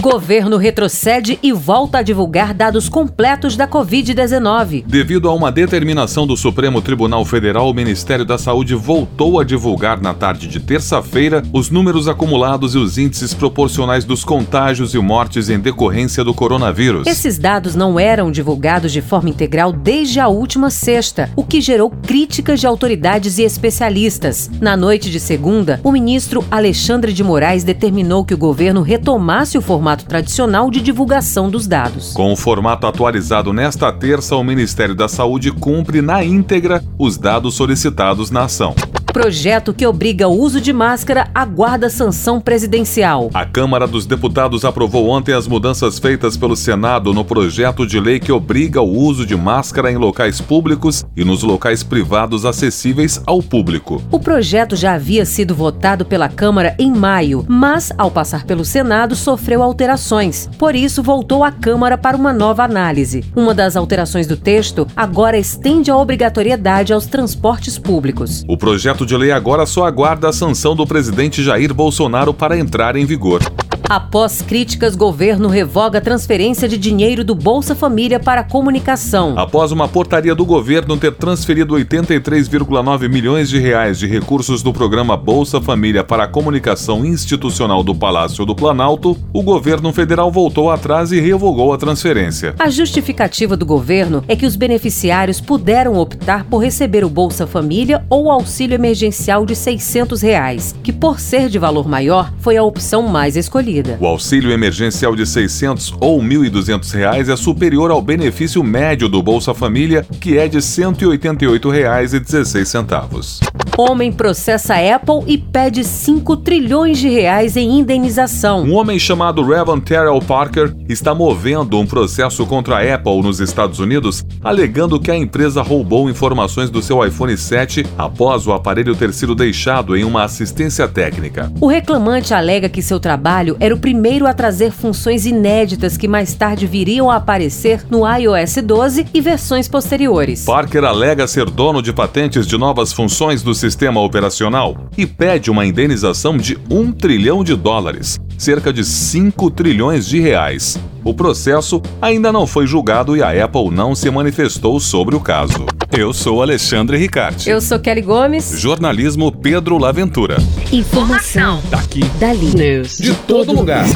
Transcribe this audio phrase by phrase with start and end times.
[0.00, 4.84] Governo retrocede e volta a divulgar dados completos da Covid-19.
[4.86, 10.00] Devido a uma determinação do Supremo Tribunal Federal, o Ministério da Saúde voltou a divulgar
[10.00, 15.50] na tarde de terça-feira os números acumulados e os índices proporcionais dos contágios e mortes
[15.50, 17.04] em decorrência do coronavírus.
[17.04, 21.90] Esses dados não eram divulgados de forma integral desde a última sexta, o que gerou
[21.90, 24.48] críticas de autoridades e especialistas.
[24.60, 29.60] Na noite de segunda, o ministro Alexandre de Moraes determinou que o governo retomasse o
[29.60, 32.12] formato tradicional de divulgação dos dados.
[32.12, 37.54] Com o formato atualizado nesta terça, o Ministério da Saúde cumpre na íntegra os dados
[37.54, 38.74] solicitados na ação.
[39.12, 43.30] Projeto que obriga o uso de máscara aguarda sanção presidencial.
[43.32, 48.20] A Câmara dos Deputados aprovou ontem as mudanças feitas pelo Senado no projeto de lei
[48.20, 53.42] que obriga o uso de máscara em locais públicos e nos locais privados acessíveis ao
[53.42, 54.02] público.
[54.10, 59.16] O projeto já havia sido votado pela Câmara em maio, mas, ao passar pelo Senado,
[59.16, 60.48] sofreu alterações.
[60.58, 63.24] Por isso, voltou à Câmara para uma nova análise.
[63.34, 68.44] Uma das alterações do texto agora estende a obrigatoriedade aos transportes públicos.
[68.46, 72.96] O projeto de lei agora só aguarda a sanção do presidente Jair Bolsonaro para entrar
[72.96, 73.40] em vigor.
[73.88, 79.32] Após críticas, governo revoga a transferência de dinheiro do Bolsa Família para a comunicação.
[79.38, 85.16] Após uma portaria do governo ter transferido 83,9 milhões de reais de recursos do programa
[85.16, 91.10] Bolsa Família para a comunicação institucional do Palácio do Planalto, o governo federal voltou atrás
[91.10, 92.54] e revogou a transferência.
[92.58, 98.04] A justificativa do governo é que os beneficiários puderam optar por receber o Bolsa Família
[98.10, 102.62] ou o auxílio emergencial de 600 reais, que por ser de valor maior foi a
[102.62, 103.77] opção mais escolhida.
[104.00, 109.20] O auxílio emergencial de R$ 600 ou 1.200 reais é superior ao benefício médio do
[109.22, 113.40] Bolsa Família, que é de R$ 188,16.
[113.76, 118.64] Homem processa Apple e pede 5 trilhões de reais em indenização.
[118.64, 123.78] Um homem chamado Revan Terrell Parker está movendo um processo contra a Apple nos Estados
[123.78, 129.12] Unidos, alegando que a empresa roubou informações do seu iPhone 7 após o aparelho ter
[129.12, 131.52] sido deixado em uma assistência técnica.
[131.60, 136.32] O reclamante alega que seu trabalho era o primeiro a trazer funções inéditas que mais
[136.32, 140.46] tarde viriam a aparecer no iOS 12 e versões posteriores.
[140.46, 145.66] Parker alega ser dono de patentes de novas funções do sistema operacional e pede uma
[145.66, 150.78] indenização de 1 trilhão de dólares, cerca de 5 trilhões de reais.
[151.04, 155.66] O processo ainda não foi julgado e a Apple não se manifestou sobre o caso.
[155.96, 157.48] Eu sou Alexandre Ricarte.
[157.48, 158.60] Eu sou Kelly Gomes.
[158.60, 160.36] Jornalismo Pedro Laventura.
[160.70, 161.62] Informação.
[161.70, 162.04] Daqui.
[162.20, 162.54] Dali.
[162.54, 162.98] News.
[162.98, 163.86] De todo lugar.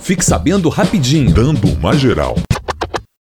[0.00, 1.32] Fique sabendo rapidinho.
[1.32, 2.36] Dando uma geral.